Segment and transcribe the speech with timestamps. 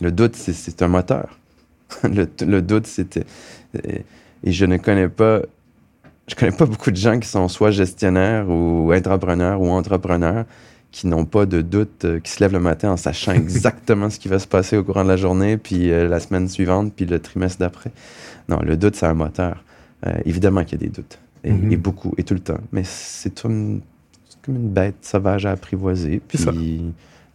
[0.00, 1.38] Le doute, c'est un moteur.
[2.02, 3.24] le, le, doute, c'était...
[4.42, 5.42] Et je ne connais pas...
[6.26, 10.46] Je connais pas beaucoup de gens qui sont soit gestionnaires ou entrepreneurs ou entrepreneurs
[10.90, 14.18] qui n'ont pas de doute, euh, qui se lèvent le matin en sachant exactement ce
[14.18, 17.04] qui va se passer au courant de la journée, puis euh, la semaine suivante, puis
[17.04, 17.90] le trimestre d'après.
[18.48, 19.64] Non, le doute, c'est un moteur.
[20.06, 21.76] Euh, évidemment qu'il y a des doutes, et, mm-hmm.
[21.78, 22.60] beaucoup, et tout le temps.
[22.72, 23.80] Mais c'est comme
[24.46, 26.20] une bête sauvage à apprivoiser.
[26.26, 26.38] Puis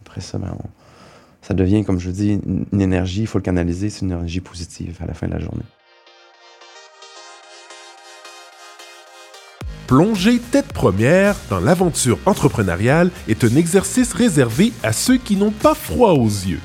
[0.02, 0.56] après ça, ben,
[1.42, 2.38] ça devient, comme je dis,
[2.72, 5.40] une énergie, il faut le canaliser, c'est une énergie positive à la fin de la
[5.40, 5.64] journée.
[9.86, 15.74] Plonger tête première dans l'aventure entrepreneuriale est un exercice réservé à ceux qui n'ont pas
[15.74, 16.60] froid aux yeux.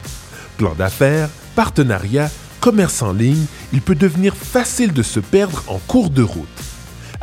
[0.57, 6.11] Plan d'affaires, partenariat, commerce en ligne, il peut devenir facile de se perdre en cours
[6.11, 6.64] de route.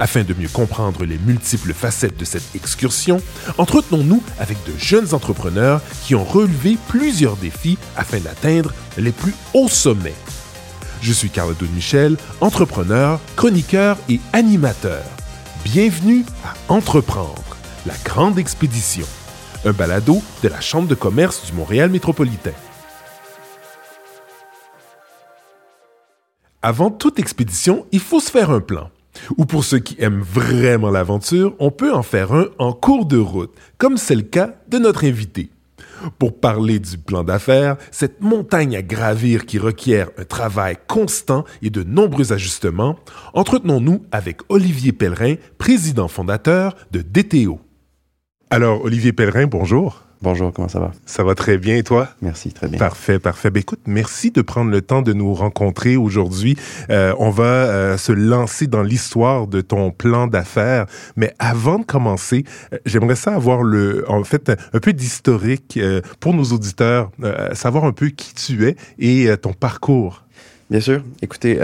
[0.03, 3.23] Afin de mieux comprendre les multiples facettes de cette excursion,
[3.57, 9.69] entretenons-nous avec de jeunes entrepreneurs qui ont relevé plusieurs défis afin d'atteindre les plus hauts
[9.69, 10.17] sommets.
[11.03, 15.05] Je suis Carl Michel, entrepreneur, chroniqueur et animateur.
[15.63, 17.57] Bienvenue à Entreprendre,
[17.87, 19.07] la grande expédition,
[19.65, 22.55] un balado de la Chambre de commerce du Montréal métropolitain.
[26.61, 28.91] Avant toute expédition, il faut se faire un plan.
[29.37, 33.19] Ou pour ceux qui aiment vraiment l'aventure, on peut en faire un en cours de
[33.19, 35.51] route, comme c'est le cas de notre invité.
[36.19, 41.71] Pour parler du plan d'affaires, cette montagne à gravir qui requiert un travail constant et
[41.71, 42.97] de nombreux ajustements,
[43.35, 47.61] entretenons-nous avec Olivier Pellerin, président fondateur de DTO.
[48.51, 50.03] Alors, Olivier Pellerin, bonjour.
[50.23, 50.93] Bonjour, comment ça va?
[51.05, 52.09] Ça va très bien et toi?
[52.23, 52.79] Merci, très bien.
[52.79, 53.51] Parfait, parfait.
[53.51, 56.57] Ben, écoute, merci de prendre le temps de nous rencontrer aujourd'hui.
[56.91, 60.87] Euh, on va euh, se lancer dans l'histoire de ton plan d'affaires.
[61.17, 65.81] Mais avant de commencer, euh, j'aimerais ça avoir le, en fait, un peu d'historique
[66.21, 67.11] pour nos auditeurs,
[67.53, 70.23] savoir un peu qui tu es et ton parcours.
[70.71, 71.03] Bien sûr.
[71.21, 71.59] Écoutez,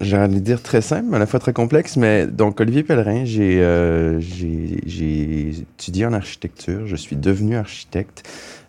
[0.00, 3.24] j'ai envie de dire très simple, à la fois très complexe, mais donc Olivier Pellerin,
[3.38, 8.28] euh, j'ai étudié en architecture, je suis devenu architecte.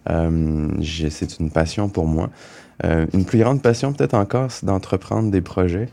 [0.09, 2.29] Euh, c'est une passion pour moi.
[2.83, 5.89] Euh, une plus grande passion peut-être encore, c'est d'entreprendre des projets.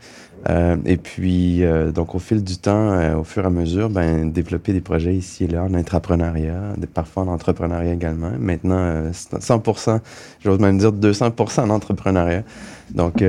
[0.49, 3.89] Euh, et puis, euh, donc, au fil du temps, euh, au fur et à mesure,
[3.89, 8.31] ben, développer des projets ici et là en intrapreneuriat, parfois en entrepreneuriat également.
[8.37, 9.99] Maintenant, 100%,
[10.41, 12.43] j'ose même dire 200% en entrepreneuriat.
[12.93, 13.23] Donc,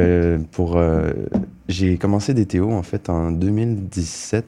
[0.53, 0.81] pour,
[1.69, 4.45] j'ai commencé DTO en fait en 2017.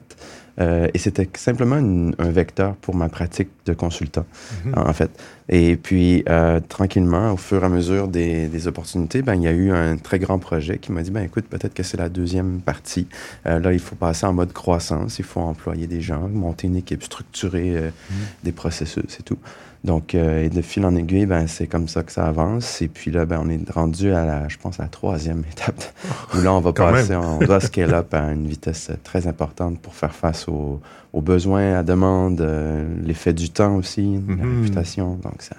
[0.59, 4.25] Euh, et c'était simplement un vecteur pour ma pratique de consultant,
[4.65, 4.73] mhm.
[4.75, 5.11] en fait.
[5.49, 9.47] Et puis, euh, tranquillement, au fur et à mesure des, des, opportunités, ben, il y
[9.47, 12.09] a eu un très grand projet qui m'a dit, ben, écoute, peut-être que c'est la
[12.09, 13.07] deuxième partie.
[13.45, 16.77] Euh, là, il faut passer en mode croissance, il faut employer des gens, monter une
[16.77, 18.17] équipe, structurer mhm.
[18.43, 19.37] des processus et tout.
[19.83, 22.81] Donc, euh, et de fil en aiguille, ben, c'est comme ça que ça avance.
[22.81, 25.83] Et puis là, ben, on est rendu à la, je pense, à la troisième étape,
[26.33, 29.93] où là, on va passer, on doit scale up à une vitesse très importante pour
[29.93, 30.81] faire face aux,
[31.13, 34.61] besoins, à demande, euh, l'effet du temps aussi, la mm-hmm.
[34.61, 35.15] réputation.
[35.15, 35.55] Donc, ça,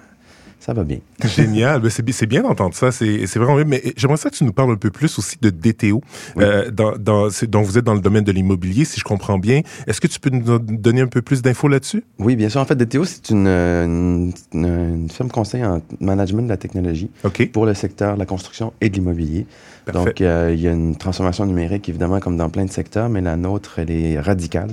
[0.59, 0.99] ça va bien.
[1.23, 1.81] Génial.
[1.81, 2.91] Ben, c'est bien d'entendre ça.
[2.91, 3.65] C'est vraiment bien.
[3.65, 6.01] Mais j'aimerais ça que tu nous parles un peu plus aussi de DTO.
[6.37, 9.61] Euh, dans, dans, donc, vous êtes dans le domaine de l'immobilier, si je comprends bien.
[9.87, 12.03] Est-ce que tu peux nous donner un peu plus d'infos là-dessus?
[12.19, 12.59] Oui, bien sûr.
[12.59, 17.09] En fait, DTO, c'est une, une, une, firme conseil en management de la technologie
[17.53, 19.45] pour le secteur de la construction et de l'immobilier.
[19.93, 23.21] Donc, euh, il y a une transformation numérique, évidemment, comme dans plein de secteurs, mais
[23.21, 24.69] la nôtre, elle est radicale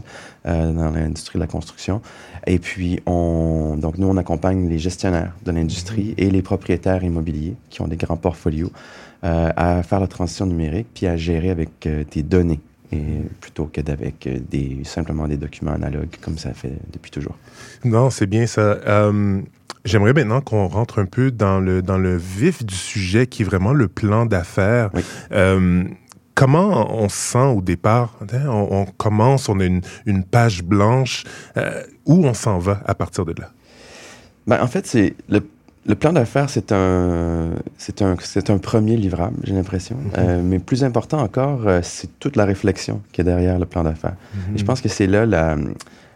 [0.47, 2.01] euh, dans l'industrie de la construction.
[2.47, 6.15] Et puis, on, donc nous, on accompagne les gestionnaires de l'industrie mhm.
[6.17, 8.71] et les propriétaires immobiliers qui ont des grands portfolios
[9.25, 12.61] euh, à faire la transition numérique puis à gérer avec euh, des données
[12.93, 17.37] et plutôt que d'avec euh, des simplement des documents analogues comme ça fait depuis toujours.
[17.85, 18.79] Non, c'est bien ça.
[19.85, 23.45] J'aimerais maintenant qu'on rentre un peu dans le dans le vif du sujet qui est
[23.45, 24.91] vraiment le plan d'affaires.
[24.95, 25.03] Oui
[26.37, 28.15] comment on se sent au départ?
[28.33, 31.25] Hein, on, commence, on a une, page blanche.
[31.57, 33.51] Euh, où on s'en va à partir de là?
[34.47, 35.41] Ben, en fait, c'est le,
[35.95, 39.97] plan d'affaires, c'est un, c'est un, c'est un premier livrable, j'ai l'impression.
[40.19, 43.85] Euh, mais plus important encore, euh, c'est toute la réflexion qui est derrière le plan
[43.85, 44.17] d'affaires.
[44.55, 45.57] Et je pense que c'est là la,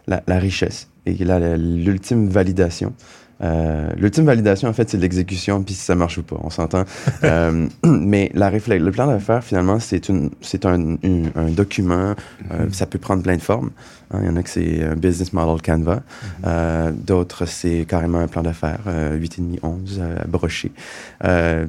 [0.07, 2.93] la, richesse et l'ultime validation.
[3.43, 6.83] Euh, l'ultime validation, en fait, c'est l'exécution, puis si ça marche ou pas, on s'entend.
[7.23, 10.29] euh, mais la le plan d'affaires, finalement, c'est un,
[10.65, 12.13] un, document.
[12.51, 12.73] Euh, mm-hmm.
[12.73, 13.71] ça peut prendre plein de formes.
[14.11, 14.19] Hein.
[14.21, 16.01] Il y en a que c'est un business model Canva.
[16.45, 20.71] Euh, D'autres, c'est carrément un plan d'affaires, euh, 8,5, 11, à brocher.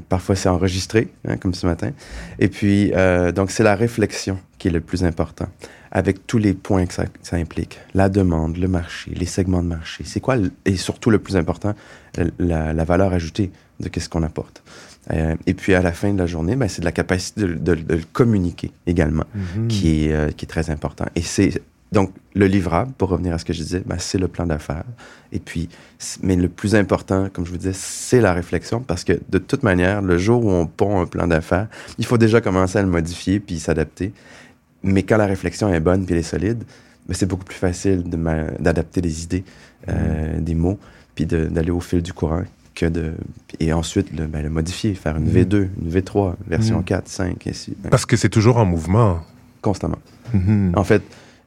[0.08, 1.90] Parfois, c'est enregistré, hein, comme ce matin.
[2.38, 2.92] Et puis,
[3.34, 5.46] donc, c'est la réflexion qui est le plus important,
[5.92, 7.78] avec tous les points que ça, ça implique.
[7.94, 10.04] La demande, le marché, les segments de marché.
[10.06, 11.74] C'est quoi, et surtout le plus important,
[12.38, 14.62] la, la valeur ajoutée de qu'est-ce qu'on apporte.
[15.12, 17.46] Euh, et puis à la fin de la journée, ben, c'est de la capacité de,
[17.54, 19.68] de, de le communiquer également, Mhm.
[19.68, 21.04] qui, est, euh, qui est très important.
[21.14, 24.28] Et c'est donc le livrable, pour revenir à ce que je disais, ben, c'est le
[24.28, 24.84] plan d'affaires.
[25.32, 25.68] Et puis,
[26.22, 29.62] mais le plus important, comme je vous disais, c'est la réflexion, parce que de toute
[29.62, 31.66] manière, le jour où on pond un plan d'affaires,
[31.98, 34.12] il faut déjà commencer à le modifier puis s'adapter.
[34.82, 36.64] Mais quand la réflexion est bonne puis elle est solide,
[37.08, 38.17] ben, c'est beaucoup plus facile de
[38.61, 39.44] d'adapter des idées,
[39.88, 40.79] euh, des mots,
[41.14, 42.43] puis d'aller au fil du courant
[42.75, 43.12] que de
[43.61, 45.43] et ensuite le, ben, le modifier, faire une Mhm.
[45.43, 46.84] V2, une V3, version Mhm.
[46.84, 49.20] 4, 5, ainsi, Parce que c'est toujours en mouvement.
[49.61, 49.99] constamment.
[50.34, 50.73] Mhm.
[50.75, 51.02] En fait,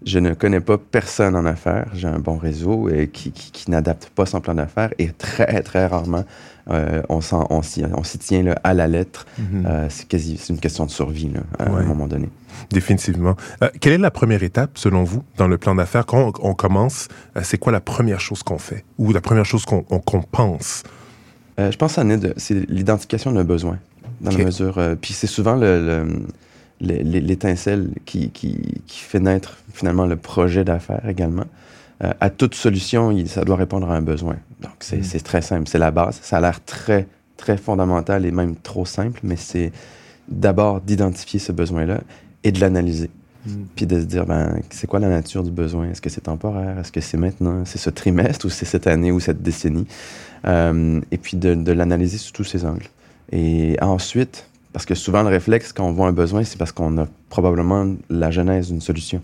[0.06, 1.88] je ne connais pas personne en affaires.
[1.94, 5.62] J'ai un bon réseau et qui, qui, qui n'adapte pas son plan d'affaires et très,
[5.64, 6.24] très rarement,
[6.70, 9.26] euh, on s'en- on s'y on s'y tient là, à la lettre.
[9.38, 9.66] Mhm.
[9.68, 12.30] Euh, c'est une question de survie là, à un moment donné.
[12.72, 13.36] Définitivement.
[13.62, 16.06] Euh, quelle est la première étape, selon vous, dans le plan d'affaires?
[16.06, 17.08] Quand on, on commence,
[17.44, 18.84] c'est quoi la première chose qu'on fait?
[18.98, 20.84] Ou la première chose qu'on on- qu'on pense?
[21.58, 23.78] Je pense que c'est l'identification d'un besoin,
[24.22, 24.80] dans la mesure.
[25.00, 26.20] puis c'est souvent le, le-
[26.82, 31.46] le- l'é- l'étincelle qui, qui, qui fait naître finalement le projet d'affaires également.
[32.04, 34.36] Euh, à toute solution, il- ça doit répondre à un besoin.
[34.62, 35.04] Donc c'est Mm.
[35.04, 36.20] c'est très simple, c'est la base.
[36.22, 37.08] Ça a l'air très,
[37.38, 39.72] très fondamental et même trop simple, mais c'est
[40.28, 42.02] d'abord d'identifier ce besoin-là
[42.44, 43.10] et de l'analyser.
[43.76, 45.90] Puis de se dire, ben, c'est quoi la nature du besoin?
[45.92, 46.80] Est-ce que c'est temporaire?
[46.80, 47.64] Est-ce que c'est maintenant?
[47.64, 49.86] C'est ce trimestre ou c'est cette année ou cette décennie?
[50.48, 52.88] Euh, et puis de, de l'analyser sous tous ses angles.
[53.32, 56.98] Et ensuite, parce que souvent le réflexe quand on voit un besoin, c'est parce qu'on
[56.98, 59.22] a probablement la genèse d'une solution.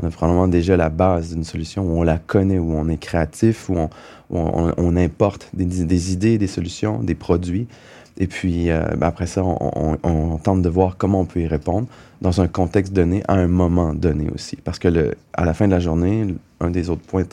[0.00, 2.98] On a probablement déjà la base d'une solution où on la connaît, où on est
[2.98, 3.90] créatif, où on,
[4.30, 7.66] où on, on importe des, des idées, des solutions, des produits.
[8.18, 11.86] Et puis euh, ben après ça, on, tente de voir comment on peut y répondre
[12.20, 14.56] dans un contexte donné, à un moment donné aussi.
[14.56, 17.24] Parce que le, à la fin de la journée, un des autres points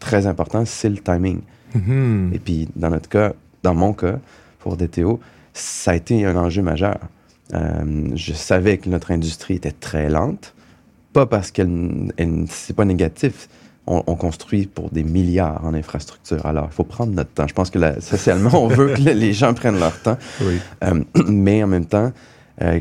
[0.00, 1.40] très importants, c'est le timing.
[1.74, 2.30] Mhm.
[2.34, 3.32] Et puis, dans notre cas,
[3.62, 4.18] dans mon cas,
[4.58, 5.18] pour DTO,
[5.54, 6.98] ça a été un enjeu majeur.
[7.54, 10.54] Euh, je savais que notre industrie était très lente,
[11.14, 13.48] pas parce qu'elle, elle- c'est pas négatif.
[13.86, 16.44] On, on construit pour des milliards en infrastructure.
[16.46, 17.46] Alors, il faut prendre notre temps.
[17.46, 20.18] Je pense que socialement, on veut que les gens prennent leur temps.
[20.42, 20.58] Oui.
[20.84, 22.12] Euh, mais en même temps,
[22.62, 22.80] euh,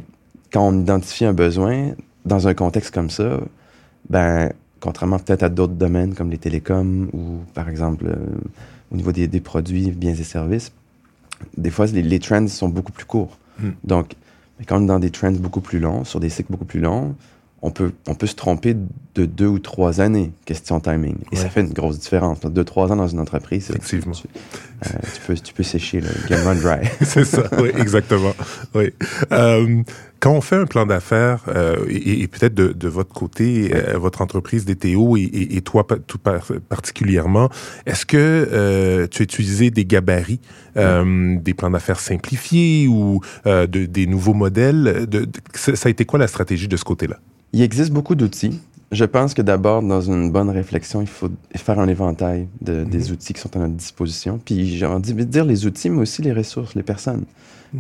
[0.52, 1.92] quand on identifie un besoin
[2.26, 3.40] dans un contexte comme ça,
[4.10, 8.16] ben, contrairement peut-être à d'autres domaines comme les télécoms ou par exemple euh,
[8.92, 10.72] au niveau des, des produits, biens et services,
[11.58, 13.38] des fois les, les trends sont beaucoup plus courts.
[13.60, 13.70] Mm.
[13.84, 14.14] Donc,
[14.68, 17.16] quand on est dans des trends beaucoup plus longs, sur des cycles beaucoup plus longs,
[17.66, 18.76] on peut, on peut se tromper
[19.16, 21.16] de deux ou trois années, question timing.
[21.32, 22.42] Et ça fait une grosse différence.
[22.42, 24.12] Deux, trois ans dans une entreprise, c'est- Effectivement.
[24.14, 24.28] Tu,
[24.86, 26.86] euh, tu peux, tu peux sécher le game run dry.
[27.02, 28.34] C'est ça, oui, exactement.
[28.76, 28.92] Oui.
[29.32, 29.82] Euh,
[30.20, 33.98] quand on fait un plan d'affaires, euh, et, et peut-être de, de votre côté, euh,
[33.98, 37.50] votre entreprise DTO et, et, et toi tout par- particulièrement,
[37.86, 40.42] est-ce que tu as utilisé des gabarits,
[40.76, 45.06] des plans d'affaires simplifiés ou de, des nouveaux modèles?
[45.08, 47.20] De, ça a été quoi la stratégie de ce côté-là?
[47.54, 48.60] Il existe beaucoup d'outils.
[48.92, 53.12] Je pense que d'abord, dans une bonne réflexion, il faut faire un éventail de, des
[53.12, 54.40] outils qui sont à notre disposition.
[54.44, 57.24] Puis j'ai envie de dire les outils, mais aussi les ressources, les personnes,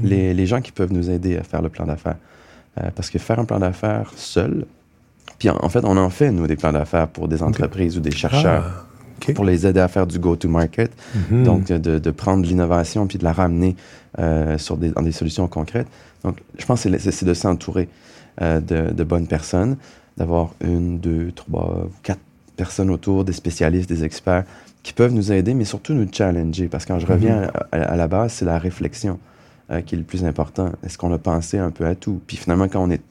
[0.03, 2.17] les, les gens qui peuvent nous aider à faire le plan d'affaires.
[2.79, 4.65] Euh, parce que faire un plan d'affaires seul,
[5.37, 7.99] puis en, en fait, on en fait, nous, des plans d'affaires pour des entreprises ou
[7.99, 8.85] des chercheurs,
[9.27, 10.91] Ah, pour les aider à faire du go-to-market.
[11.29, 11.43] Mhm.
[11.43, 13.75] Donc, de, de prendre l'innovation puis de la ramener
[14.17, 15.87] euh, sur des, dans des solutions concrètes.
[16.23, 17.87] Donc, je pense que c'est de s'entourer
[18.41, 19.77] euh, de, de bonnes personnes,
[20.17, 22.19] d'avoir une, deux, trois, quatre
[22.55, 24.43] personnes autour, des spécialistes, des experts
[24.83, 26.67] qui peuvent nous aider, mais surtout nous challenger.
[26.67, 29.17] Parce que quand je reviens à, à la base, c'est la réflexion
[29.71, 30.71] euh, qui est le plus important.
[30.85, 32.19] Est-ce qu'on a pensé un peu à tout?
[32.27, 33.01] Puis finalement, quand on n'est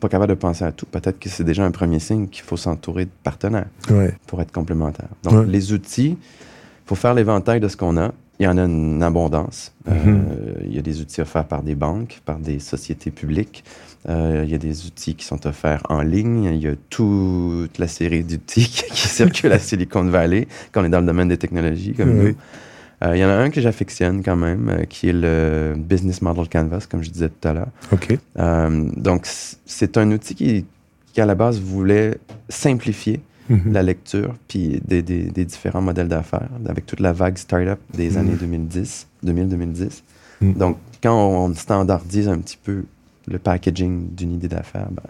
[0.00, 2.56] pas capable de penser à tout, peut-être que c'est déjà un premier signe qu'il faut
[2.56, 4.14] s'entourer de partenaires Ouais.
[4.26, 5.08] pour être complémentaire.
[5.22, 5.46] Donc, Ouais.
[5.46, 8.12] les outils, il faut faire l'éventail de ce qu'on a.
[8.40, 9.72] Il y en a une abondance.
[9.88, 10.24] Euh, Mhm.
[10.66, 13.64] il y a des outils offerts par des banques, par des sociétés publiques.
[14.08, 16.44] Euh, il y a des outils qui sont offerts en ligne.
[16.44, 20.88] Il y a toute la série d'outils qui, circulent à Silicon Valley, quand on est
[20.88, 22.34] dans le domaine des technologies comme nous.
[23.04, 26.48] Euh, il y en a un que j'affectionne quand même, qui est le Business Model
[26.48, 27.68] Canvas, comme je disais tout à l'heure.
[27.92, 28.18] OK.
[28.96, 29.26] Donc,
[29.66, 30.64] c'est un outil qui,
[31.12, 32.18] qui, à la base, voulait
[32.48, 33.72] simplifier Mhm.
[33.72, 38.10] la lecture, puis des, des, des différents modèles d'affaires, avec toute la vague startup des
[38.10, 38.16] Mhm.
[38.18, 40.02] années 2010, 2000-2010.
[40.40, 40.54] Mhm.
[40.54, 42.84] Donc, quand on standardise un petit peu
[43.26, 45.02] le packaging d'une idée d'affaires, ben,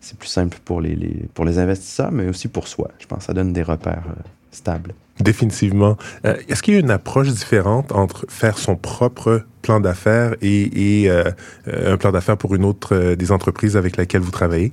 [0.00, 2.90] c'est plus simple pour les, les- pour les investisseurs, mais aussi pour soi.
[2.98, 4.94] Je pense que ça donne des repères euh, stables.
[5.20, 5.98] Définitivement.
[6.24, 11.02] Euh, Est-ce qu'il y a une approche différente entre faire son propre plan d'affaires et,
[11.02, 11.24] et, euh,
[11.66, 14.72] un plan d'affaires pour une autre des entreprises avec laquelle vous travaillez?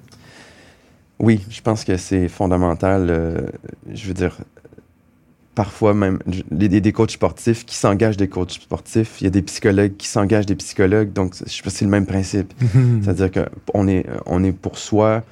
[1.19, 3.07] Oui, je pense que c'est fondamental.
[3.09, 3.47] Euh,
[3.91, 4.37] je veux dire,
[5.55, 6.19] parfois même
[6.51, 9.19] des, des coachs sportifs qui s'engagent des coachs sportifs.
[9.19, 11.13] Il y a des psychologues qui s'engagent des psychologues.
[11.13, 12.53] Donc, je pense que c'est le même principe.
[13.01, 15.23] C'est-à-dire qu'on est, on est pour soi.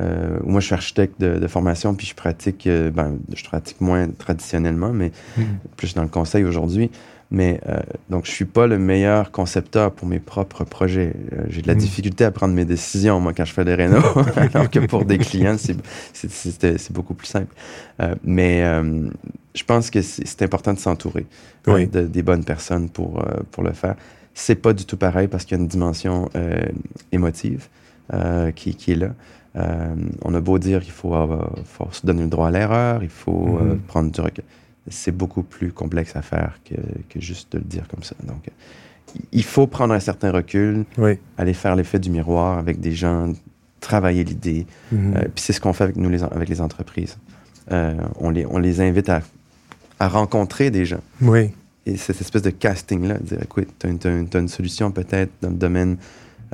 [0.00, 4.08] Euh, moi, je suis architecte de, formation, puis je pratique, euh, ben, je pratique moins
[4.08, 5.10] traditionnellement, mais
[5.76, 6.90] plus dans le conseil aujourd'hui.
[7.32, 11.14] Mais euh, donc, je suis pas le meilleur concepteur pour mes propres projets.
[11.32, 11.78] Euh, j'ai de la mm.
[11.78, 14.02] difficulté à prendre mes décisions, moi, quand je fais des rénaux,
[14.36, 17.54] alors que pour des clients, c'est beaucoup plus simple.
[18.00, 18.62] Euh, mais
[19.54, 21.26] je pense que c'est important de s'entourer
[21.66, 23.96] de, des bonnes personnes pour, pour le faire.
[24.34, 26.28] C'est pas du tout pareil parce qu'il y a une dimension
[27.12, 27.68] émotive
[28.54, 29.10] qui, qui, est là.
[30.22, 31.14] on a beau dire qu'il faut,
[31.64, 33.78] faut, se donner le droit à l'erreur, il faut mm-hmm.
[33.86, 34.44] prendre du recul
[34.88, 36.74] c'est beaucoup plus complexe à faire que,
[37.08, 38.16] que, juste de le dire comme ça.
[38.24, 38.48] Donc,
[39.32, 40.84] il faut prendre un certain recul,
[41.38, 43.32] aller faire l'effet du miroir avec des gens,
[43.80, 44.66] travailler l'idée.
[44.90, 45.16] Mhm.
[45.16, 47.18] Euh, puis c'est ce qu'on fait avec nous, les, avec les entreprises.
[47.70, 49.22] Euh, on, les, on les invite à,
[50.00, 51.00] à rencontrer des gens.
[51.20, 51.50] Oui.
[51.84, 55.96] Et cette espèce de casting-là, dire, écoute, tu as, une solution peut-être dans le domaine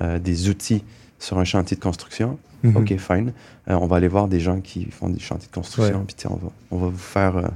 [0.00, 0.82] euh, des outils
[1.18, 2.38] sur un chantier de construction.
[2.62, 2.76] Mhm.
[2.76, 3.32] OK, fine.
[3.68, 6.50] on va aller voir des gens qui font des chantiers de construction, puis on va,
[6.72, 7.52] on va vous faire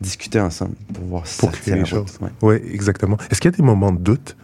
[0.00, 2.18] discuter ensemble pour voir si pour créer les choses.
[2.42, 3.16] Oui, exactement.
[3.30, 4.36] Est-ce qu'il y a des moments de doute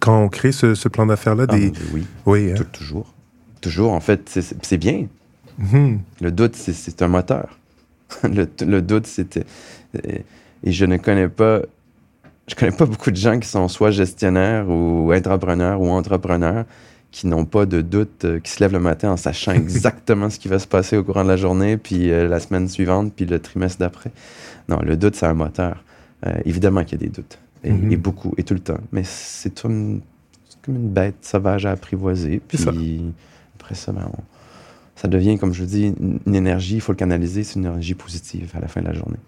[0.00, 1.46] quand on crée ce, plan d'affaires-là?
[1.48, 1.56] Ah,
[1.92, 2.64] oui, oui hein?
[2.72, 3.12] toujours.
[3.60, 5.06] Toujours, en fait, c'est bien.
[5.58, 6.00] Mhm.
[6.20, 7.58] Le doute, c'est un moteur.
[8.22, 9.44] le, doute, c'était...
[10.02, 11.62] Et je ne connais pas...
[12.46, 16.66] Je connais pas beaucoup de gens qui sont soit gestionnaires ou entrepreneurs ou entrepreneurs
[17.14, 20.40] qui n'ont pas de doute, euh, qui se lèvent le matin en sachant exactement ce
[20.40, 23.24] qui va se passer au courant de la journée, puis euh, la semaine suivante, puis
[23.24, 24.10] le trimestre d'après.
[24.68, 25.84] Non, le doute, c'est un moteur.
[26.26, 27.92] Euh, évidemment qu'il y a des doutes, mhm.
[27.92, 28.80] et, beaucoup, et tout le temps.
[28.90, 30.00] Mais c'est comme
[30.66, 32.42] une bête sauvage à apprivoiser.
[32.48, 32.58] Puis
[33.60, 34.10] après ça, ben,
[34.96, 35.94] ça devient, comme je vous dis,
[36.26, 38.92] une énergie, il faut le canaliser, c'est une énergie positive à la fin de la
[38.92, 39.18] journée.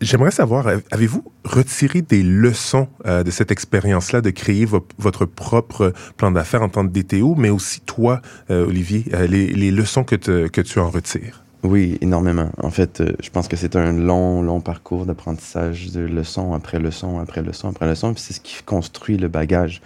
[0.00, 4.66] J'aimerais savoir, avez-vous retiré des leçons euh, de cette expérience-là de créer
[4.98, 8.20] votre propre plan d'affaires en tant que DTO, mais aussi toi,
[8.50, 11.44] euh, Olivier, les, leçons que, tu en retires?
[11.64, 12.50] Oui, énormément.
[12.62, 16.78] En fait, euh, je pense que c'est un long, long parcours d'apprentissage de leçon après
[16.78, 18.12] leçon, après leçon, après leçon.
[18.12, 19.80] Puis c'est ce qui construit le bagage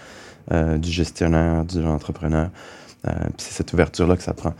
[0.51, 2.51] euh, du gestionnaire, du entrepreneur.
[3.07, 4.55] Euh, puis c'est cette ouverture-là que ça prend.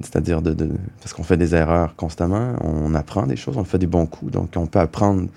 [0.00, 3.78] C'est-à-dire de, de, parce qu'on fait des erreurs constamment, on apprend des choses, on fait
[3.78, 4.32] des bons coups.
[4.32, 5.28] Donc, on peut apprendre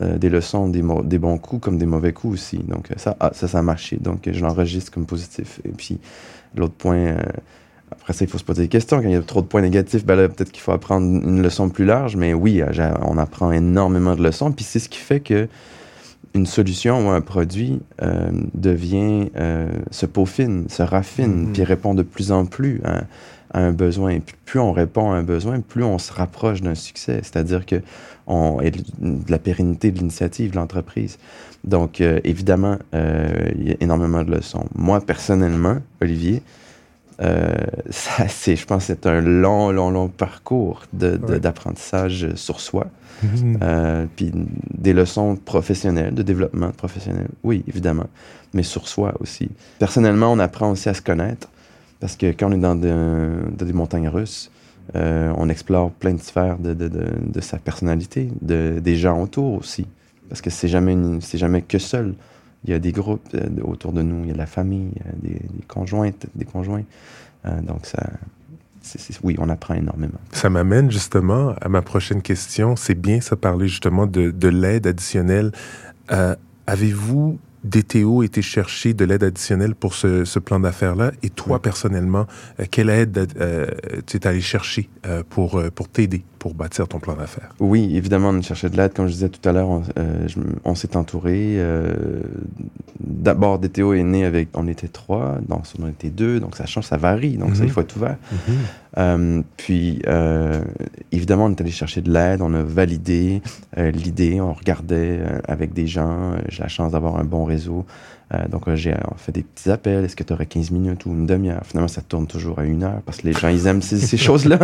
[0.00, 2.58] des leçons, des, des, bons coups comme des mauvais coups aussi.
[2.58, 3.98] Donc, ça, ah, ça, ça a marché.
[3.98, 5.60] Donc, je l'enregistre comme positif.
[5.64, 6.00] Et puis,
[6.54, 7.14] l'autre point
[7.92, 9.00] après ça, il faut se poser des questions.
[9.00, 11.68] Quand il y a trop de points négatifs, ben peut-être qu'il faut apprendre une leçon
[11.68, 12.16] plus large.
[12.16, 12.62] Mais oui,
[13.02, 14.50] on apprend énormément de leçons.
[14.52, 15.48] Puis c'est ce qui fait que
[16.34, 21.52] une solution ou un produit euh, devient, euh, se peaufine, se raffine, mm-hmm.
[21.52, 22.80] puis répond de plus en plus
[23.52, 24.10] à, un besoin.
[24.10, 27.20] Et plus on répond à un besoin, plus on se rapproche d'un succès.
[27.22, 27.76] C'est-à-dire que
[28.26, 28.80] on, et de
[29.28, 31.18] la pérennité de l'initiative, de l'entreprise.
[31.64, 34.66] Donc, euh, évidemment, il y a énormément de leçons.
[34.74, 36.42] Moi, personnellement, Olivier,
[37.20, 37.52] euh,
[37.90, 42.86] ça, c'est, je pense, c'est un long, long, long parcours d'apprentissage sur soi.
[43.62, 44.32] Euh, puis
[44.74, 48.08] des leçons professionnelles, de développement professionnel, oui, évidemment,
[48.52, 49.48] mais sur soi aussi.
[49.78, 51.48] Personnellement, on apprend aussi à se connaître
[52.02, 54.50] parce que quand on est dans, des montagnes russes,
[54.96, 59.86] euh, on explore plein de sphères de, de, de, sa personnalité, des gens autour aussi.
[60.28, 60.96] Parce que c'est jamais,
[61.34, 62.14] jamais que seul.
[62.64, 64.90] Il y a des groupes euh, autour de nous, il y a la famille,
[65.22, 66.82] des, des conjointes, des conjoints.
[67.46, 68.02] Euh, donc, ça,
[69.22, 70.18] oui, on apprend énormément.
[70.32, 72.74] Ça m'amène justement à ma prochaine question.
[72.74, 75.52] C'est bien ça parler justement de, de l'aide additionnelle.
[76.10, 76.34] Euh,
[76.66, 81.12] Avez-vous DTO été chercher de l'aide additionnelle pour ce, ce plan d'affaires-là?
[81.22, 82.26] Et toi, personnellement,
[82.60, 83.66] euh, quelle aide euh,
[84.06, 87.54] tu es allé chercher euh, pour, pour t'aider, pour bâtir ton plan d'affaires?
[87.60, 88.92] Oui, évidemment, on cherchait de l'aide.
[88.94, 89.84] Comme je disais tout à l'heure, on,
[90.64, 91.56] on s'est entouré.
[92.98, 94.48] D'abord, DTO est né avec...
[94.54, 97.36] On était trois, donc on était deux, donc ça change, ça varie.
[97.36, 97.72] Donc ça, il mhm.
[97.72, 98.16] faut être ouvert.
[98.32, 100.02] Mm puis,
[101.12, 102.42] évidemment, on est allé chercher de l'aide.
[102.42, 103.40] On a validé
[103.76, 104.40] l'idée.
[104.40, 106.32] On regardait avec des gens.
[106.48, 107.86] J'ai la chance d'avoir un bon réseau.
[108.32, 110.04] Euh, donc, j'ai fait des petits appels.
[110.04, 111.62] Est-ce que tu aurais 15 minutes ou une demi-heure?
[111.64, 114.58] Finalement, ça tourne toujours à une heure parce que les gens, ils aiment ces, choses-là.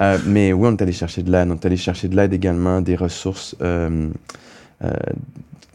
[0.00, 1.48] Euh, mais oui, on est allé chercher de l'aide.
[1.50, 4.08] On est allé chercher de l'aide également, des ressources euh,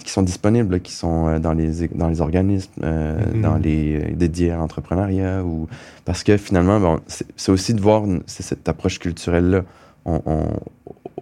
[0.03, 3.41] qui sont disponibles, qui sont dans les, dans les organismes, mm-hmm.
[3.41, 5.43] dans les dédiés à l'entrepreneuriat.
[5.43, 5.67] Ou...
[6.05, 9.63] Parce que finalement, bon, c'est aussi de voir cette approche culturelle-là.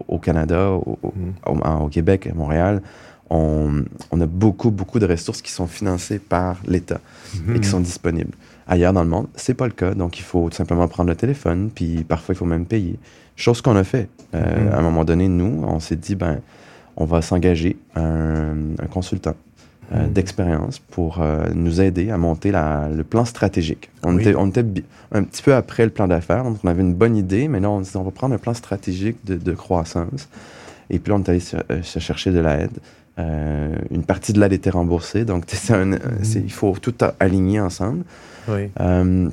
[0.08, 1.84] au Canada, au, mm-hmm.
[1.84, 2.82] au, Québec, à Montréal,
[3.30, 7.00] on, on, a beaucoup, beaucoup de ressources qui sont financées par l'État
[7.54, 8.34] et qui sont disponibles.
[8.68, 9.94] Ailleurs dans le monde, c'est pas le cas.
[9.94, 12.98] Donc, il faut tout simplement prendre le téléphone, puis parfois, il faut même payer.
[13.36, 14.10] Chose qu'on a fait.
[14.34, 16.40] Euh, À un moment donné, nous, on s'est dit, ben,
[16.98, 19.36] on va s'engager un, un, consultant
[19.94, 23.90] euh, d'expérience pour euh, nous aider à monter la, le plan stratégique.
[24.04, 24.22] On, oui.
[24.22, 24.66] était, on était
[25.12, 27.70] un petit peu après le plan d'affaires, donc on avait une bonne idée, mais là,
[27.70, 30.30] on dit, on va prendre un plan stratégique de, de croissance.
[30.90, 32.72] Et puis, on est allé se, se chercher de l'aide.
[33.18, 35.98] Euh, une partie de l'aide était remboursée, donc un, mmh.
[36.36, 38.04] il faut tout aligner ensemble.
[38.48, 38.70] Oui.
[38.82, 39.30] Euh,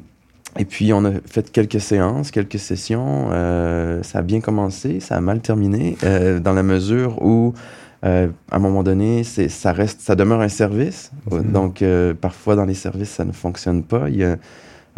[0.59, 3.31] et puis, on a fait quelques séances, quelques sessions.
[3.33, 7.55] Euh, ça a bien commencé, ça a mal terminé, dans la mesure où,
[8.03, 11.11] à un moment donné, ça reste, ça demeure un service.
[11.31, 11.53] Mmh.
[11.53, 11.85] Donc,
[12.21, 14.11] parfois, dans les services, ça ne fonctionne pas.
[14.11, 14.37] Il y a,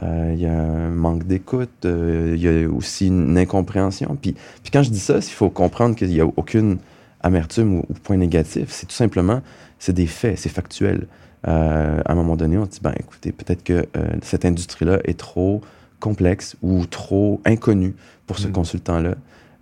[0.02, 4.18] il y a un manque d'écoute, il y a aussi une incompréhension.
[4.20, 6.78] Puis, puis quand je dis ça, il faut comprendre qu'il n'y a aucune
[7.24, 8.66] amertume ou, ou point négatif.
[8.70, 9.42] C'est tout simplement,
[9.80, 11.08] c'est des faits, c'est factuel.
[11.46, 14.98] Euh, à un moment donné, on se dit, ben écoutez, peut-être que euh, cette industrie-là
[15.04, 15.60] est trop
[16.00, 17.94] complexe ou trop inconnue
[18.26, 18.52] pour ce mmh.
[18.52, 19.14] consultant-là.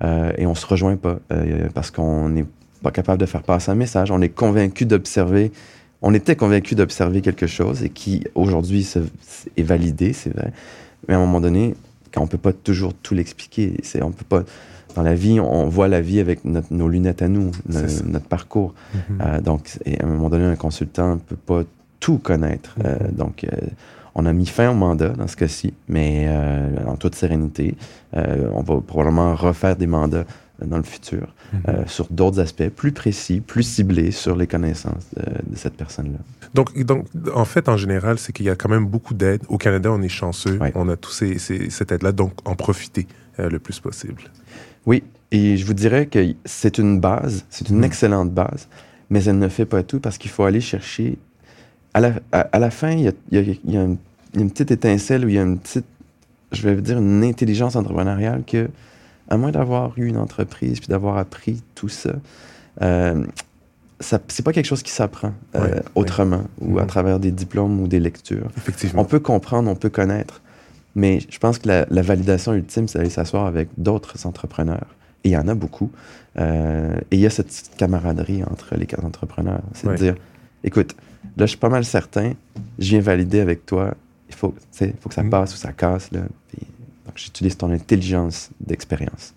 [0.04, 1.18] Euh, et on se rejoint pas
[1.74, 2.46] parce qu'on n'est
[2.82, 4.10] pas capable de faire passer un message.
[4.10, 5.52] On est convaincu d'observer,
[6.02, 8.88] on était convaincu d'observer quelque chose et qui aujourd'hui
[9.56, 10.52] est validé, c'est vrai.
[11.06, 11.74] Mais à un moment donné,
[12.12, 14.44] quand on peut pas toujours tout l'expliquer, on peut pas
[14.94, 18.26] dans la vie, on voit la vie avec notre, nos lunettes à nous, no, notre
[18.26, 18.72] parcours.
[18.72, 19.26] Mm -hmm.
[19.26, 19.62] euh, donc,
[20.00, 21.62] à un moment donné, un consultant ne peut pas
[22.00, 22.70] tout connaître.
[22.76, 22.86] Mm -hmm.
[22.86, 23.50] euh, donc, euh,
[24.14, 26.10] on a mis fin au mandat dans ce cas-ci, mais
[26.92, 27.66] en toute sérénité.
[28.58, 30.26] On va probablement refaire des mandats
[30.72, 31.88] dans le futur mm -hmm.
[31.94, 36.20] sur d'autres aspects plus précis, plus ciblés sur les connaissances de, de cette personne-là.
[36.58, 37.00] Donc, donc,
[37.42, 39.42] en fait, en général, c'est qu'il y a quand même beaucoup d'aide.
[39.54, 40.56] Au Canada, on est chanceux.
[40.62, 40.72] Ouais.
[40.82, 43.04] On a tous ces, ces, cette aide-là, donc en profiter
[43.54, 44.22] le plus possible.
[44.86, 47.84] Oui, et je vous dirais que c'est une base, c'est une mmh.
[47.84, 48.68] excellente base,
[49.10, 51.18] mais elle ne fait pas tout parce qu'il faut aller chercher.
[51.94, 53.82] À la, à, à la fin, il y a, il y, a, il y a
[53.82, 55.86] une, petite étincelle où il y a une petite,
[56.52, 58.68] je vais dire, une intelligence entrepreneuriale que,
[59.28, 62.12] à moins d'avoir eu une entreprise puis d'avoir appris tout ça,
[62.82, 63.24] euh,
[64.00, 66.68] ça c'est pas quelque chose qui s'apprend euh, ouais, autrement ouais.
[66.68, 66.78] ou mmh.
[66.78, 68.48] à travers des diplômes ou des lectures.
[68.56, 69.00] Effectivement.
[69.00, 70.42] On peut comprendre, on peut connaître.
[70.94, 74.86] Mais je pense que la, la validation ultime, c'est d'aller s'asseoir avec d'autres entrepreneurs.
[75.24, 75.90] Et il y en a beaucoup.
[76.38, 79.62] Euh, et il y a cette petite camaraderie entre les quatre entrepreneurs.
[79.74, 79.94] C'est ouais.
[79.94, 80.14] de dire,
[80.64, 80.94] écoute,
[81.36, 82.32] là, je suis pas mal certain,
[82.78, 83.94] je viens valider avec toi.
[84.28, 84.54] Il faut,
[85.00, 85.54] faut que ça passe mmh.
[85.54, 86.10] ou ça casse.
[86.10, 86.20] Là.
[86.48, 86.66] Puis,
[87.06, 89.34] donc, j'utilise ton intelligence d'expérience.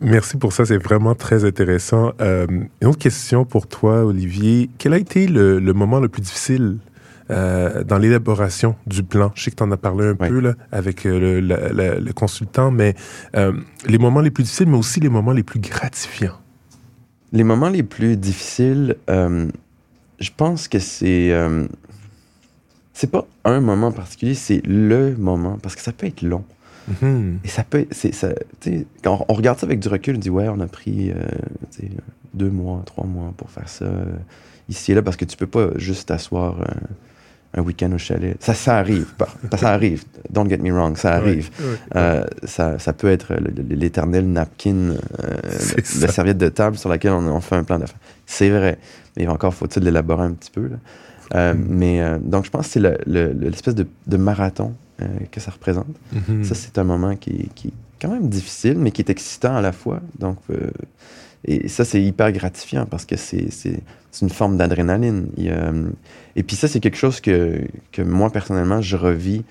[0.00, 2.12] Merci pour ça, c'est vraiment très intéressant.
[2.20, 2.46] Euh,
[2.80, 4.70] une autre question pour toi, Olivier.
[4.78, 6.78] Quel a été le, le moment le plus difficile
[7.30, 9.32] euh, dans l'élaboration du plan.
[9.34, 12.12] Je sais que tu en as parlé un peu là, avec euh, le, le, le,
[12.12, 12.94] consultant, mais
[13.36, 13.52] euh,
[13.86, 16.38] les moments les plus difficiles, mais aussi les moments les plus gratifiants.
[17.32, 19.48] Les moments les plus difficiles, euh,
[20.20, 21.32] je pense que c'est
[22.92, 26.44] c'est pas un moment particulier, c'est le moment parce que ça peut être long.
[26.86, 27.34] Mm -hmm.
[27.44, 28.28] Et ça peut, c'est ça.
[29.02, 31.12] Quand on regarde ça avec du recul, on dit ouais, on a pris
[32.34, 33.86] deux mois, trois mois pour faire ça
[34.68, 36.54] ici et là parce que tu peux pas juste t'asseoir
[37.56, 38.36] un week-end au chalet.
[38.40, 39.06] Ça, ça arrive.
[39.56, 40.04] ça arrive.
[40.30, 41.50] Don't get me wrong, ça arrive.
[41.94, 43.34] Euh, ça, ça, peut être
[43.70, 44.96] l'éternel napkin, euh,
[46.00, 47.98] la serviette de table sur laquelle on, on fait un plan d'affaires.
[48.26, 48.78] C'est vrai.
[49.16, 50.68] Mais encore faut-il l'élaborer un petit peu.
[50.68, 50.76] Là.
[51.34, 51.66] Euh, mm.
[51.68, 54.74] Mais donc, je pense que c'est l'espèce le, de, de, marathon
[55.30, 55.86] que ça représente.
[56.12, 56.44] Mm -hmm.
[56.44, 59.60] Ça, c'est un moment qui, qui, est quand même difficile, mais qui est excitant à
[59.60, 60.00] la fois.
[60.18, 60.38] Donc,
[61.44, 63.48] et ça, c'est hyper gratifiant parce que c'est
[64.22, 65.28] une forme d'adrénaline.
[66.36, 67.60] Et puis ça, c'est quelque chose que,
[67.92, 69.44] que moi, personnellement, je revis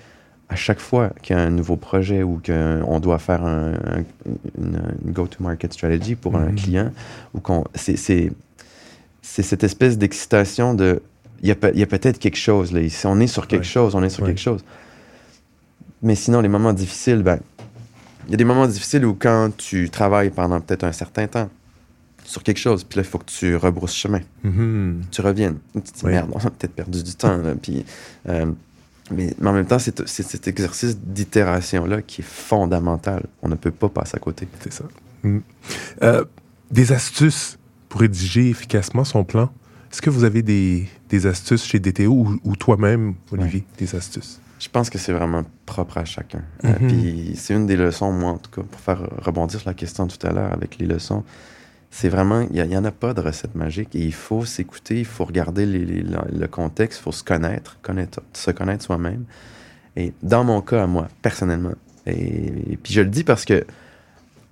[0.48, 4.04] à chaque fois qu'il y a un nouveau projet ou qu'on doit faire un, un,
[4.58, 6.48] une, une go-to-market strategy pour mm -hmm.
[6.48, 6.90] un client,
[7.34, 7.96] ou qu'on c'est
[9.22, 11.02] cette espèce d'excitation de
[11.42, 13.76] il y a, a peut-être quelque chose là ici on est sur quelque ouais.
[13.76, 14.30] chose on est sur ouais.
[14.30, 14.62] quelque chose
[16.02, 17.38] mais sinon les moments difficiles ben
[18.26, 21.48] il y a des moments difficiles où quand tu travailles pendant peut-être un certain temps
[22.24, 24.20] sur quelque chose, puis là, il faut que tu rebrousses chemin.
[24.42, 25.10] Mm -hmm.
[25.10, 25.58] Tu reviennes.
[25.74, 26.12] Tu te dis, oui.
[26.12, 27.36] merde, on a peut-être perdu du temps.
[27.36, 27.84] Là, puis,
[28.28, 28.46] euh,
[29.10, 33.22] mais, mais, en même temps, c'est cet exercice d'itération-là qui est fondamental.
[33.42, 34.48] On ne peut pas passer à côté.
[34.60, 34.84] C'est ça.
[35.22, 35.38] Mm.
[36.02, 36.24] Euh,
[36.70, 37.58] des astuces
[37.88, 39.50] pour rédiger efficacement son plan.
[39.92, 43.76] Est-ce que vous avez des, des astuces chez DTO ou, ou toi-même, Olivier, oui.
[43.78, 44.40] des astuces?
[44.58, 46.42] Je pense que c'est vraiment propre à chacun.
[46.62, 46.82] Mm -hmm.
[46.82, 49.74] euh, puis c'est une des leçons, moi, en tout cas, pour faire rebondir sur la
[49.74, 51.22] question tout à l'heure avec les leçons
[51.96, 53.94] c'est vraiment, il n'y en a pas de recette magique.
[53.94, 57.78] Et il faut s'écouter, il faut regarder les, les, le contexte, il faut se connaître,
[57.82, 59.24] connaître se connaître soi-même.
[59.94, 63.64] Et dans mon cas, à moi, personnellement, et, et, puis je le dis parce que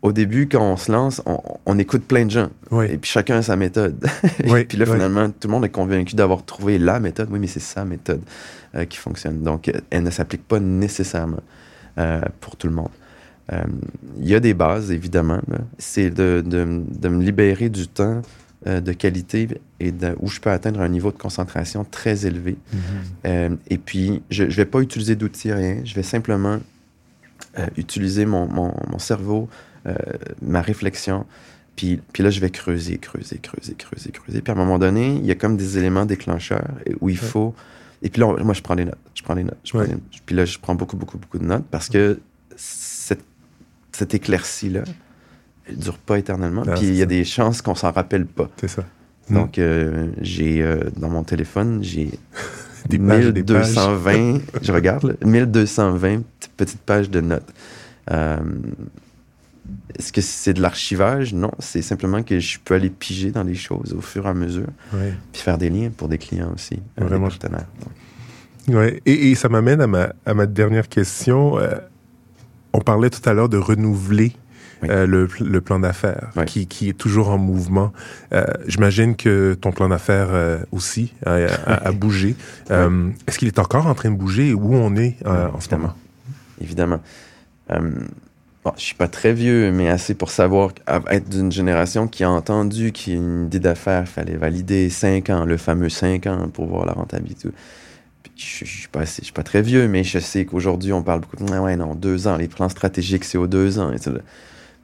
[0.03, 1.21] au début, quand on se lance,
[1.67, 2.49] on, écoute plein de gens.
[2.85, 4.07] Et puis chacun a sa méthode.
[4.45, 7.29] et puis là, finalement, tout le monde est convaincu d'avoir trouvé la méthode.
[7.33, 8.23] Oui, mais c'est sa méthode
[8.77, 9.43] euh, qui fonctionne.
[9.43, 11.43] Donc, elle ne s'applique pas nécessairement
[11.99, 12.91] euh, pour tout le monde.
[13.53, 13.63] Euh,
[14.19, 15.41] il y a des bases, évidemment.
[15.79, 18.23] C'est de, de, de, me libérer du temps
[18.65, 19.49] de qualité
[19.81, 22.57] et où je peux atteindre un niveau de concentration très élevé.
[23.25, 23.57] Mm-hmm.
[23.69, 25.79] et puis, je ne vais pas utiliser d'outils, rien.
[25.85, 26.61] Je vais simplement
[27.77, 29.49] utiliser mon, mon, mon cerveau
[29.87, 29.95] euh,
[30.41, 31.27] ma réflexion.
[31.75, 34.41] Puis, puis là, je vais creuser, creuser, creuser, creuser, creuser.
[34.41, 36.69] Puis à un moment donné, il y a comme des éléments déclencheurs
[37.01, 37.53] où il faut.
[38.03, 38.99] Et puis là, moi, je prends des notes.
[39.15, 39.59] Je prends des notes.
[39.65, 40.03] Je prends des notes.
[40.25, 42.21] Puis là, je prends beaucoup, beaucoup, beaucoup de notes parce que
[44.03, 44.83] cette, éclaircie-là,
[45.69, 46.63] elle dure pas éternellement.
[46.63, 48.51] puis il y a des chances qu'on s'en rappelle pas.
[48.57, 48.85] C'est ça.
[49.31, 52.11] Donc, euh, j'ai euh, dans mon téléphone, j'ai
[52.89, 56.23] des 1220, je regarde, 1220
[56.57, 57.49] petites pages de notes.
[58.11, 58.37] Euh,
[59.97, 61.33] est-ce que c'est de l'archivage?
[61.35, 64.35] Non, c'est simplement que je peux aller piger dans les choses au fur et à
[64.35, 67.29] mesure, puis faire des liens pour des clients aussi, Vraiment.
[67.29, 67.69] des partenaires.
[68.69, 69.01] Ouais.
[69.07, 71.59] Et, ça m'amène à ma, à ma, dernière question.
[72.73, 74.33] On parlait tout à l'heure de renouveler
[74.89, 77.93] euh, le, le, plan d'affaires qui, qui, est toujours en mouvement.
[78.33, 82.35] Euh, J'imagine que ton plan d'affaires euh, aussi a, a, bougé.
[82.71, 84.55] Est-ce qu'il est encore en train de bouger?
[84.55, 85.95] Où on est en ce moment?
[86.61, 87.01] Évidemment.
[88.65, 90.71] Bon, je suis pas très vieux, mais assez pour savoir
[91.11, 95.89] être d'une génération qui a entendu qu'une idée d'affaires, fallait valider 5 ans, le fameux
[95.89, 97.49] 5 ans pour voir la rentabilité.
[98.37, 101.21] Je, je, suis pas je suis pas très vieux, mais je sais qu'aujourd'hui, on parle
[101.21, 103.93] beaucoup de, ouais, non, deux ans, les plans stratégiques, c'est aux deux ans.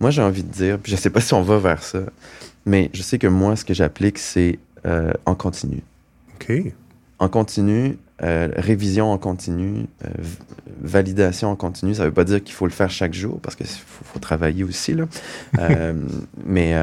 [0.00, 2.00] moi, j'ai envie de dire, puis je sais pas si on va vers ça,
[2.66, 5.82] mais je sais que moi, ce que j'applique, c'est euh, en continu.
[6.34, 6.52] OK.
[7.18, 10.08] En continu, euh, révision en continu, euh,
[10.80, 13.56] validation en continu, ça ne veut pas dire qu'il faut le faire chaque jour parce
[13.56, 14.94] qu'il faut, travailler aussi.
[14.94, 15.06] Là.
[16.44, 16.74] Mais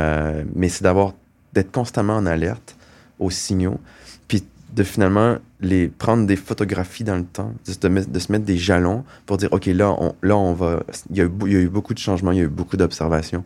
[0.56, 1.14] mais c'est d'avoir
[1.54, 2.76] d'être constamment en alerte
[3.20, 3.80] aux signaux,
[4.76, 9.06] de finalement les prendre des photographies dans le temps, de, de, se mettre des jalons
[9.26, 10.84] pour dire, OK, là, on, là, on va...
[11.10, 12.76] Il y, a, il y a eu beaucoup de changements, il y a eu beaucoup
[12.76, 13.44] d'observations,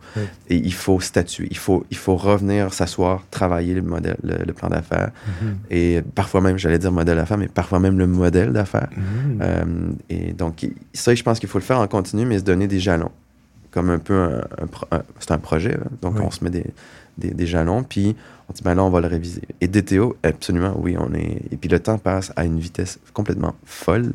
[0.48, 4.68] et il faut statuer, il faut, il faut revenir s'asseoir, travailler le, modèle, le, plan
[4.68, 5.54] d'affaires, mm-hmm.
[5.70, 8.90] et parfois même, j'allais dire modèle d'affaires, mais parfois même le modèle d'affaires.
[8.90, 9.38] Mm-hmm.
[9.40, 9.64] Euh,
[10.08, 12.80] et donc, ça, je pense qu'il faut le faire en continu, mais se donner des
[12.80, 13.12] jalons,
[13.70, 16.66] comme un peu un, c'est un projet, donc on se met des,
[17.20, 18.16] des, des jalons, puis
[18.50, 19.42] on dit, ben là, on va le réviser.
[19.60, 21.40] Et DTO, absolument, oui, on est.
[21.52, 24.12] Et puis le temps passe à une vitesse complètement folle.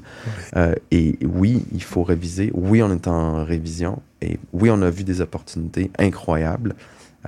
[0.58, 2.52] Euh, et oui, il faut réviser.
[2.54, 4.02] Oui, on est en révision.
[4.22, 6.76] Et oui, on a vu des opportunités incroyables.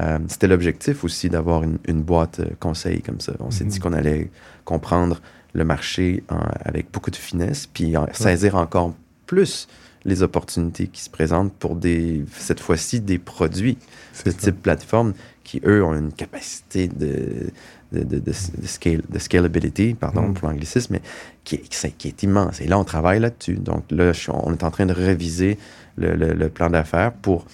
[0.01, 3.31] Euh, c'était l'objectif aussi d'avoir une, boîte euh, conseil comme ça.
[3.39, 3.83] On s'est dit mhm.
[3.83, 4.29] qu'on allait
[4.65, 5.21] comprendre
[5.53, 6.23] le marché
[6.65, 8.93] avec beaucoup de finesse, puis saisir encore
[9.25, 9.67] plus
[10.05, 13.77] les opportunités qui se présentent pour des, cette fois-ci, des produits
[14.25, 15.13] de type plateforme
[15.47, 17.51] qui, eux, ont une capacité de,
[17.93, 18.33] de, de, de,
[18.65, 20.33] scale, de scalability, pardon mm.
[20.33, 21.01] pour l'anglicisme, mais
[21.45, 22.59] qui, qui, est immense.
[22.59, 23.53] Et là, on travaille là-dessus.
[23.53, 24.11] Donc là,
[24.43, 25.57] on est en train de réviser
[25.95, 27.45] le, le, plan d'affaires pour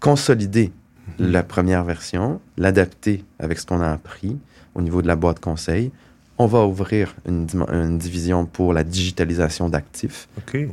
[0.00, 1.30] consolider mm-hmm.
[1.30, 4.38] la première version, l'adapter avec ce qu'on a appris
[4.74, 5.92] au niveau de la boîte conseil.
[6.38, 10.28] On va ouvrir une, une division pour la digitalisation d'actifs,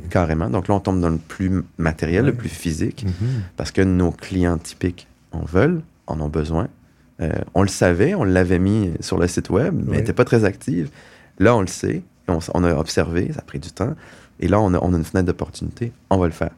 [0.08, 0.48] carrément.
[0.48, 3.42] Donc là, on tombe dans le plus matériel, le plus physique, mm-hmm.
[3.58, 6.68] parce que nos clients typiques en veulent en ont besoin.
[7.20, 10.44] Euh, on le savait, on l'avait mis sur le site web, mais n'était pas très
[10.44, 10.90] active.
[11.38, 13.94] Là, on le sait, on, a observé, ça a pris du temps,
[14.40, 16.52] et là, on a, une fenêtre d'opportunité, on va le faire.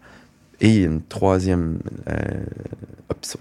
[0.61, 1.79] Et une troisième
[2.09, 2.15] euh,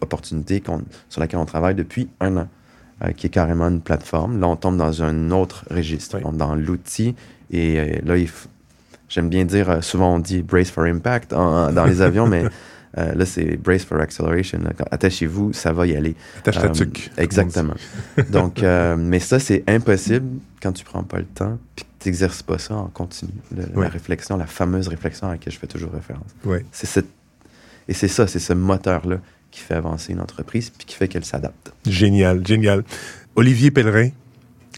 [0.01, 0.61] opportunité
[1.09, 2.47] sur laquelle on travaille depuis un an,
[3.03, 4.39] euh, qui est carrément une plateforme.
[4.39, 7.15] Là, on tombe dans un autre registre, dans l'outil,
[7.51, 8.15] et là,
[9.07, 12.43] j'aime bien dire, souvent on dit brace for impact dans les avions, mais
[12.97, 14.59] euh, là, c'est Brace for Acceleration.
[14.91, 16.15] Attachez-vous, ça va y aller.
[16.39, 16.85] Attache ta euh,
[17.17, 17.73] Exactement.
[18.29, 22.09] Donc, euh, mais ça, c'est impossible quand tu prends pas le temps puis que tu
[22.09, 23.31] n'exerces pas ça en continu.
[23.75, 26.27] La réflexion, la fameuse réflexion à laquelle je fais toujours référence.
[26.45, 26.65] Ouais.
[26.71, 27.09] C'est cette...
[27.87, 29.17] Et c'est ça, c'est ce moteur-là
[29.51, 31.73] qui fait avancer une entreprise puis qui fait qu'elle s'adapte.
[31.85, 32.83] Génial, génial.
[33.35, 34.09] Olivier Pellerin,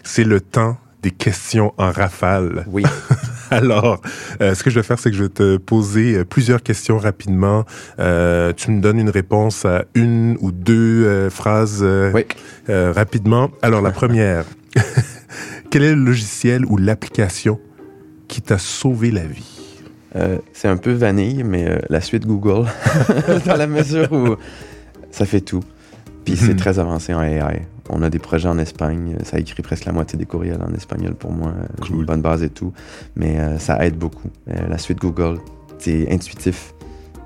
[0.04, 2.65] c'est le temps des questions en rafale.
[2.67, 2.84] Oui.
[3.51, 4.01] Alors,
[4.41, 6.97] euh, ce que je vais faire, c'est que je vais te poser euh, plusieurs questions
[6.97, 7.65] rapidement.
[7.99, 12.25] Euh, tu me donnes une réponse à une ou deux phrases oui.
[12.67, 13.49] rapidement.
[13.62, 14.45] Alors, la première,
[15.69, 17.60] quel est le logiciel ou l'application
[18.27, 19.51] qui t'a sauvé la vie?
[20.53, 22.67] c'est un peu vanille, mais la suite Google,
[23.45, 24.38] dans la mesure où
[25.12, 25.60] ça fait tout.
[26.23, 26.55] Puis c'est mhm.
[26.55, 27.67] très avancé en AI.
[27.89, 29.17] On a des projets en Espagne.
[29.23, 31.53] Ça écrit presque la moitié des courriels en espagnol pour moi.
[31.85, 32.73] J'ai une bonne base et tout.
[33.15, 34.29] Mais euh, ça aide beaucoup.
[34.49, 35.39] Euh, la suite Google,
[35.77, 36.73] c'est intuitif.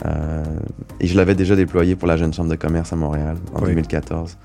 [0.05, 0.43] Euh,
[0.99, 4.37] et je l'avais déjà déployé pour la Jeune Chambre de commerce à Montréal en 2014.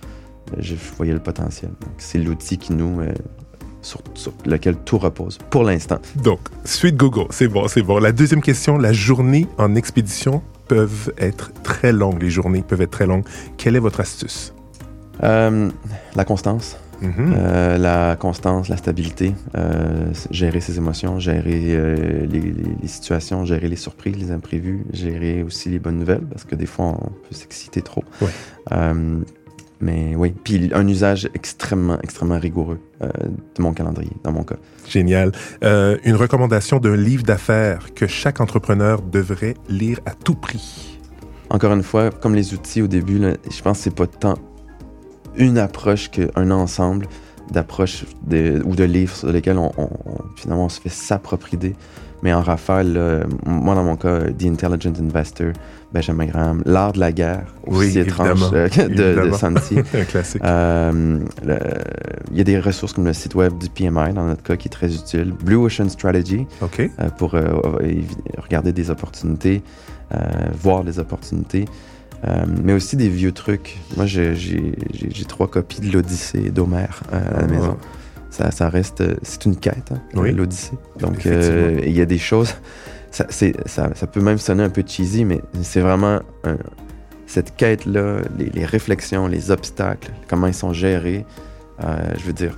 [0.59, 1.71] Je voyais le potentiel.
[1.99, 3.01] C'est l'outil qui nous,
[3.83, 4.01] sur,
[4.47, 5.99] lequel tout repose pour l'instant.
[6.17, 7.99] Donc, suite Google, c'est bon, c'est bon.
[7.99, 12.23] La deuxième question, la journée en expédition peuvent être très longues.
[12.23, 13.25] Les journées peuvent être très longues.
[13.57, 14.55] Quelle est votre astuce?
[15.23, 15.71] Euh,
[16.15, 16.77] la constance.
[17.03, 17.35] Mm-hmm.
[17.37, 21.77] Euh, la constance, la stabilité, euh, gérer ses émotions, gérer
[22.27, 26.67] les, situations, gérer les surprises, les imprévus, gérer aussi les bonnes nouvelles, parce que des
[26.67, 28.05] fois, on peut s'exciter trop.
[29.81, 34.57] Mais oui, puis un usage extrêmement, extrêmement rigoureux de mon calendrier, dans mon cas.
[34.89, 35.33] Génial.
[35.63, 40.99] Une recommandation d'un livre d'affaires que chaque entrepreneur devrait lire à tout prix.
[41.51, 44.39] Encore une fois, comme les outils au début, je pense que c'est pas tant
[45.37, 47.07] une approche qu'un ensemble
[47.51, 49.71] d'approches ou de livres sur lesquels on,
[50.37, 51.77] finalement on se fait sa propre idée.
[52.23, 55.53] Mais en rafale, moi dans mon cas, The Intelligent Investor,
[55.95, 59.77] Benjamin Graham, L'art de la guerre, aussi étrange euh, de, de, Santi.
[60.43, 61.21] Euh,
[62.33, 64.69] il y a des ressources comme le site web du PMI, dans notre cas, qui
[64.69, 65.33] est très utile.
[65.33, 67.37] Blue Ocean Strategy, euh, pour
[68.43, 69.63] regarder des opportunités,
[70.61, 71.67] voir des opportunités.
[72.63, 73.79] Mais aussi des vieux trucs.
[73.97, 74.75] Moi, j'ai
[75.29, 77.77] trois copies de l'Odyssée d'Homère à la maison.
[78.31, 79.03] Ça, ça, reste...
[79.23, 80.77] C'est une quête, hein, l'Odyssée.
[80.99, 82.55] Donc, il y a des choses
[83.11, 86.19] ça, ça, ça, peut même sonner un peu cheesy, mais c'est vraiment
[87.27, 91.25] cette quête-là, les, réflexions, les obstacles, comment ils sont gérés.
[91.83, 92.57] Euh, je veux dire,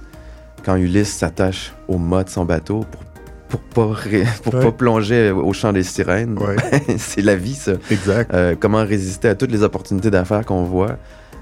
[0.64, 3.02] quand Ulysse s'attache au mât de son bateau pour
[3.48, 3.94] pour pas,
[4.42, 6.38] pour pas plonger au champ des sirènes.
[6.98, 7.72] c'est la vie, ça.
[7.90, 8.32] Exact.
[8.34, 10.96] Euh, comment résister à toutes les opportunités d'affaires qu'on voit,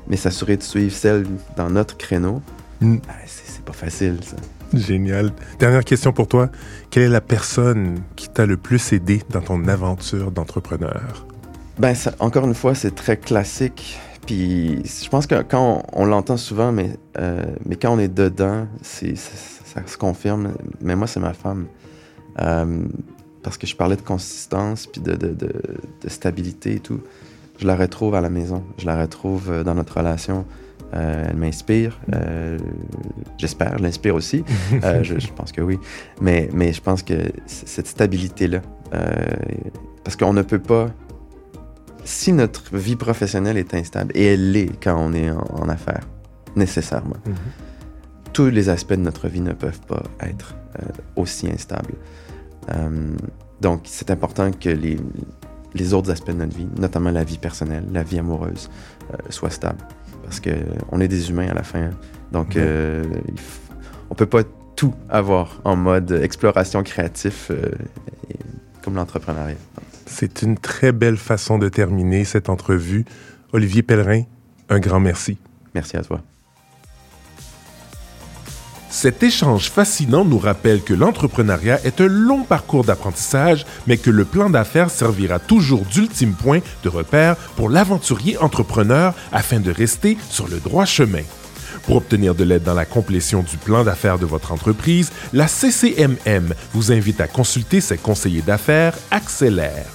[0.09, 2.43] mais s'assurer de suivre celles dans notre créneau?
[2.81, 2.97] Mm.
[3.09, 4.37] Ah, c'est pas facile, ça.
[4.75, 5.33] Génial.
[5.59, 6.51] Dernière question pour toi.
[6.91, 11.27] Quelle est la personne qui t'a le plus aidé dans ton aventure d'entrepreneur?
[11.79, 13.99] Ben, encore une fois, c'est très classique.
[14.27, 18.67] Puis je pense que quand on, l'entend souvent, mais, euh, mais quand on est dedans,
[18.83, 20.55] c'est, ça, se confirme.
[20.81, 21.67] Mais moi, c'est ma femme.
[22.41, 22.87] Euh,
[23.45, 27.01] parce que je parlais de consistance, puis de, de, de, stabilité et tout.
[27.59, 28.65] Je la retrouve à la maison.
[28.79, 30.45] Je la retrouve euh, dans notre relation.
[30.95, 32.01] Euh, elle m'inspire.
[32.15, 32.59] Euh,
[33.39, 34.45] j'espère, je l'inspire aussi.
[35.03, 35.79] Je, pense que oui.
[36.21, 37.15] Mais, mais je pense que
[37.47, 38.61] cette stabilité-là,
[40.05, 40.89] parce qu'on ne peut pas.
[42.05, 46.07] Si notre vie professionnelle est instable, et elle l'est quand on est en, affaires,
[46.55, 47.35] nécessairement, mhm.
[48.33, 50.55] tous les aspects de notre vie ne peuvent pas être
[51.17, 51.95] aussi instables.
[53.61, 54.97] Donc, c'est important que les,
[55.75, 58.71] les autres aspects de notre vie, notamment la vie personnelle, la vie amoureuse,
[59.31, 59.85] soient stables
[60.25, 61.91] parce qu'on est des humains à la fin.
[62.33, 63.05] Donc, euh,
[64.11, 64.43] on peut pas
[64.77, 67.71] tout avoir en mode exploration créatif euh,
[68.83, 69.57] comme l'entrepreneuriat.
[70.07, 73.05] C'est une très belle façon de terminer cette entrevue.
[73.53, 74.23] Olivier Pellerin,
[74.69, 75.39] un grand merci.
[75.75, 76.21] Merci à toi.
[78.95, 84.25] Cet échange fascinant nous rappelle que l'entrepreneuriat est un long parcours d'apprentissage, mais que le
[84.25, 90.47] plan d'affaires servira toujours d'ultime point de repère pour l'aventurier entrepreneur afin de rester sur
[90.47, 91.25] le droit chemin.
[91.87, 96.55] Pour obtenir de l'aide dans la complétion du plan d'affaires de votre entreprise, la CCMM
[96.73, 99.87] vous invite à consulter ses conseillers d'affaires Accélère.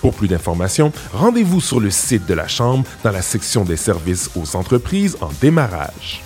[0.00, 4.28] Pour plus d'informations, rendez-vous sur le site de la Chambre dans la section des services
[4.34, 6.24] aux entreprises en démarrage.